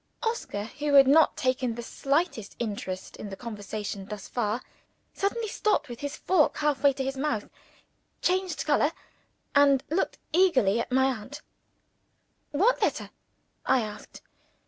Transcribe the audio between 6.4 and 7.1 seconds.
half way to